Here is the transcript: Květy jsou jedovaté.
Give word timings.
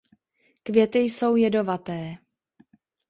Květy 0.63 0.99
jsou 0.99 1.35
jedovaté. 1.35 2.17